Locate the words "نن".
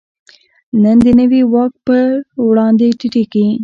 0.83-0.97